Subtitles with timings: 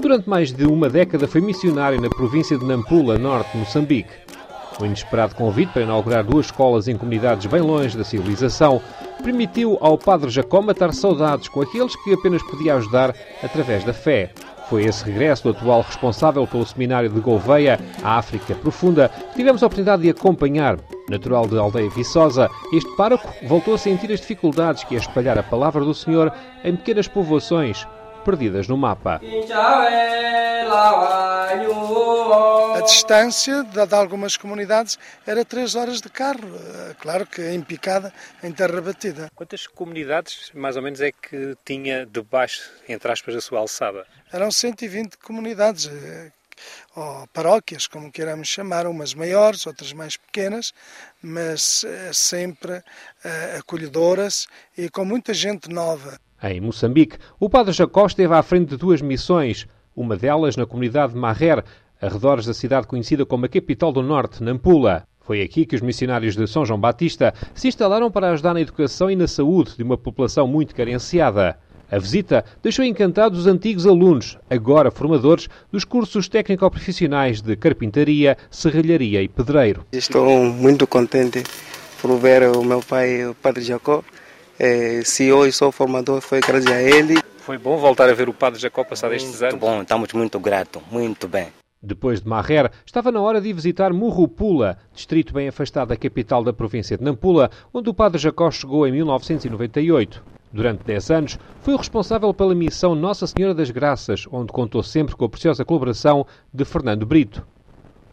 [0.00, 4.10] Durante mais de uma década foi missionário na província de Nampula, norte de Moçambique.
[4.80, 8.80] O inesperado convite para inaugurar duas escolas em comunidades bem longe da civilização
[9.22, 14.30] permitiu ao padre Jacó matar saudades com aqueles que apenas podia ajudar através da fé.
[14.68, 19.62] Foi esse regresso do atual responsável pelo seminário de Gouveia, à África Profunda, que tivemos
[19.62, 20.78] a oportunidade de acompanhar.
[21.08, 25.42] Natural de aldeia viçosa, este pároco voltou a sentir as dificuldades que é espalhar a
[25.42, 27.86] palavra do Senhor em pequenas povoações,
[28.24, 29.18] perdidas no mapa.
[32.74, 38.12] A distância de algumas comunidades era três horas de carro, eh, claro que em picada,
[38.42, 39.30] em terra batida.
[39.34, 44.06] Quantas comunidades, mais ou menos, é que tinha debaixo, entre aspas, da sua alçada?
[44.30, 46.30] Eram 120 comunidades, eh,
[46.96, 50.72] ou paróquias, como queiramos chamar, umas maiores, outras mais pequenas,
[51.22, 52.82] mas eh, sempre
[53.58, 56.18] acolhedoras e com muita gente nova.
[56.42, 61.12] Em Moçambique, o padre Jacó esteve à frente de duas missões, uma delas na comunidade
[61.12, 61.64] de Marrer,
[62.00, 65.04] arredores da cidade conhecida como a capital do Norte, Nampula.
[65.20, 69.10] Foi aqui que os missionários de São João Batista se instalaram para ajudar na educação
[69.10, 71.58] e na saúde de uma população muito carenciada.
[71.90, 79.22] A visita deixou encantados os antigos alunos, agora formadores, dos cursos técnico-profissionais de carpintaria, serralharia
[79.22, 79.86] e pedreiro.
[79.92, 81.42] Estou muito contente
[82.00, 84.04] por ver o meu pai, o Padre Jacó,
[84.58, 87.14] é, se hoje sou formador, foi graças a ele.
[87.38, 89.54] Foi bom voltar a ver o Padre Jacó passado estes anos?
[89.54, 91.46] Muito bom, estamos muito gratos, muito bem.
[91.80, 96.42] Depois de Marrer, estava na hora de ir visitar Murrupula, distrito bem afastado da capital
[96.42, 100.37] da província de Nampula, onde o Padre Jacó chegou em 1998.
[100.52, 105.14] Durante 10 anos, foi o responsável pela missão Nossa Senhora das Graças, onde contou sempre
[105.14, 107.46] com a preciosa colaboração de Fernando Brito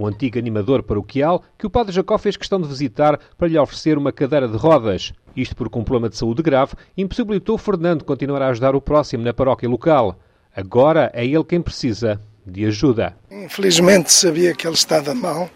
[0.00, 3.98] o antigo animador paroquial, que o padre Jacó fez questão de visitar para lhe oferecer
[3.98, 5.12] uma cadeira de rodas.
[5.36, 9.34] Isto porque um problema de saúde grave impossibilitou Fernando continuar a ajudar o próximo na
[9.34, 10.18] paróquia local.
[10.56, 13.14] Agora é ele quem precisa de ajuda.
[13.30, 15.50] Infelizmente sabia que ele estava mal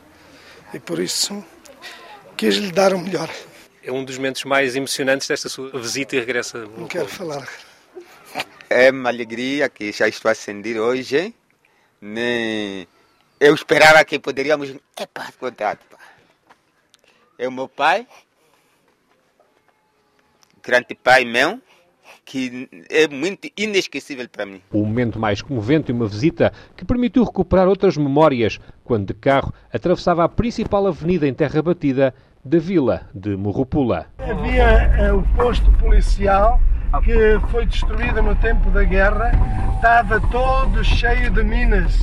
[0.74, 1.42] e por isso
[2.36, 3.30] quis lhe dar o melhor.
[3.84, 6.58] É um dos momentos mais emocionantes desta sua visita e regresso.
[6.76, 7.46] Não quero falar.
[8.70, 11.34] É uma alegria que já estou a sentir hoje.
[12.00, 12.88] Nem
[13.38, 14.74] eu esperava que poderíamos.
[14.98, 15.84] Epa, contato.
[15.90, 15.98] Pá.
[17.38, 18.06] É o meu pai,
[20.62, 21.60] grande pai meu,
[22.24, 24.62] que é muito inesquecível para mim.
[24.72, 29.52] O momento mais comovente de uma visita que permitiu recuperar outras memórias, quando de carro
[29.70, 34.06] atravessava a principal avenida em terra batida da vila de Morropula.
[34.18, 36.60] Havia uh, o posto policial
[37.02, 39.32] que foi destruída no tempo da guerra,
[39.74, 42.02] estava todo cheio de minas.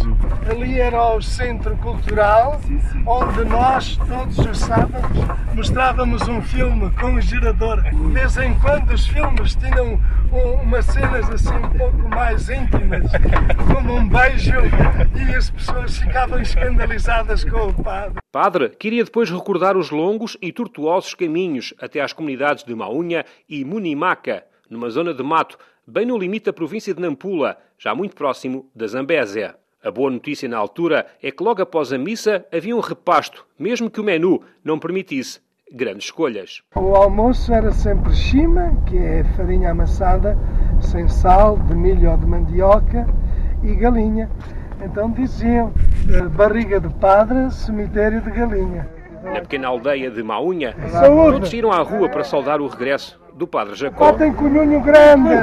[0.50, 2.59] Ali era o centro cultural,
[3.06, 5.18] onde nós, todos os sábados,
[5.56, 7.82] mostrávamos um filme com um gerador.
[7.82, 10.00] De vez em quando os filmes tinham
[10.32, 13.12] umas cenas assim um pouco mais íntimas,
[13.74, 14.53] como um beijo,
[15.16, 18.20] e as pessoas ficavam escandalizadas com o padre.
[18.32, 23.66] Padre queria depois recordar os longos e tortuosos caminhos até às comunidades de Maunha e
[23.66, 28.69] Munimaca, numa zona de mato, bem no limite da província de Nampula, já muito próximo
[28.75, 29.56] da Zambésia.
[29.84, 33.90] A boa notícia na altura é que logo após a missa havia um repasto, mesmo
[33.90, 35.40] que o menu não permitisse
[35.72, 36.62] grandes escolhas.
[36.75, 40.38] O almoço era sempre chima, que é farinha amassada,
[40.80, 43.08] sem sal, de milho ou de mandioca,
[43.64, 44.30] e galinha.
[44.84, 45.72] Então diziam
[46.36, 48.90] barriga de padre, cemitério de galinha.
[49.24, 50.75] Na pequena aldeia de Maunha,
[51.06, 54.14] todos iram à rua para saudar o regresso do Padre Jacó.
[54.14, 55.34] tem cunhunho grande!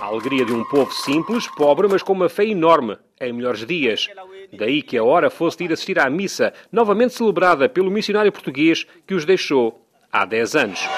[0.00, 4.08] A alegria de um povo simples, pobre, mas com uma fé enorme, em melhores dias.
[4.52, 8.86] Daí que a hora fosse de ir assistir à missa, novamente celebrada pelo missionário português
[9.06, 10.88] que os deixou há 10 anos.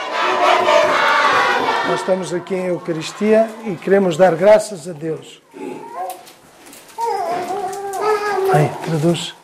[1.89, 5.43] Nós estamos aqui em Eucaristia e queremos dar graças a Deus.
[8.53, 9.35] Aí, traduz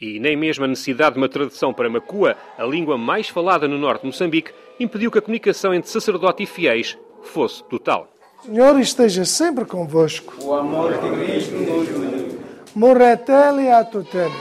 [0.00, 3.78] e nem mesmo a necessidade de uma tradução para Macua, a língua mais falada no
[3.78, 8.08] norte de Moçambique, impediu que a comunicação entre sacerdote e fiéis fosse total.
[8.44, 10.34] Senhor esteja sempre convosco.
[10.42, 12.38] O amor de Cristo nos uniu.
[12.74, 14.34] Morretele a tutele.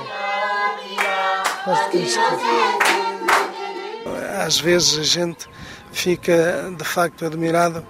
[4.46, 5.48] Às vezes a gente
[5.92, 7.86] fica de facto admirado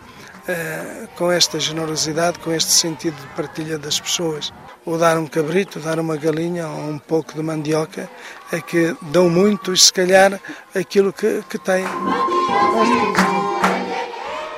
[1.16, 4.52] com esta generosidade, com este sentido de partilha das pessoas
[4.86, 8.10] ou dar um cabrito, dar uma galinha ou um pouco de mandioca,
[8.52, 10.40] é que dão muito, se calhar,
[10.76, 11.86] aquilo que, que têm.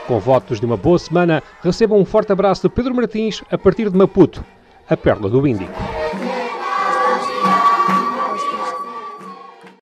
[0.08, 3.90] Com votos de uma boa semana, recebam um forte abraço de Pedro Martins a partir
[3.90, 4.44] de Maputo,
[4.90, 5.95] a Perla do Índico.